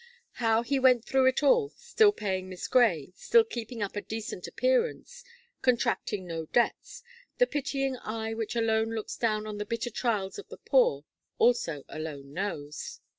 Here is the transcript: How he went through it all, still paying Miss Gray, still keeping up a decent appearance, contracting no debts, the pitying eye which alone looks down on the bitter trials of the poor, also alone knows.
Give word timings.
How 0.41 0.63
he 0.63 0.79
went 0.79 1.05
through 1.05 1.27
it 1.27 1.43
all, 1.43 1.69
still 1.69 2.11
paying 2.11 2.49
Miss 2.49 2.67
Gray, 2.67 3.13
still 3.15 3.43
keeping 3.43 3.83
up 3.83 3.95
a 3.95 4.01
decent 4.01 4.47
appearance, 4.47 5.23
contracting 5.61 6.25
no 6.25 6.47
debts, 6.47 7.03
the 7.37 7.45
pitying 7.45 7.97
eye 7.97 8.33
which 8.33 8.55
alone 8.55 8.95
looks 8.95 9.15
down 9.15 9.45
on 9.45 9.59
the 9.59 9.63
bitter 9.65 9.91
trials 9.91 10.39
of 10.39 10.49
the 10.49 10.57
poor, 10.57 11.05
also 11.37 11.83
alone 11.87 12.33
knows. 12.33 12.99